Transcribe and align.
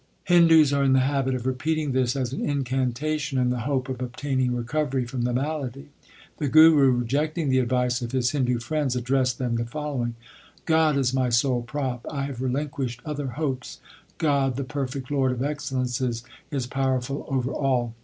Hindus 0.23 0.73
are 0.73 0.83
in 0.83 0.93
the 0.93 1.01
habit 1.01 1.35
of 1.35 1.45
repeating 1.45 1.91
this 1.91 2.15
as 2.15 2.33
an 2.33 2.41
incantation 2.43 3.37
in 3.37 3.51
the 3.51 3.59
hope 3.69 3.87
of 3.87 4.01
obtaining 4.01 4.55
recovery 4.55 5.05
from 5.05 5.21
the 5.25 5.31
malady. 5.31 5.89
The 6.37 6.47
Guru 6.47 6.89
rejecting 6.89 7.49
the 7.49 7.59
advice 7.59 8.01
of 8.01 8.11
his 8.11 8.31
Hindu 8.31 8.57
friends 8.61 8.95
addressed 8.95 9.37
them 9.37 9.57
the 9.57 9.65
following: 9.65 10.15
God 10.65 10.97
is 10.97 11.13
my 11.13 11.29
sole 11.29 11.61
prop; 11.61 12.03
I 12.09 12.23
have 12.23 12.41
relinquished 12.41 13.03
other 13.05 13.27
hopes. 13.27 13.79
God, 14.17 14.55
the 14.55 14.63
perfect 14.63 15.11
Lord 15.11 15.31
of 15.33 15.43
excellences, 15.43 16.23
is 16.49 16.65
powerful 16.65 17.23
over 17.29 17.51
all. 17.51 17.93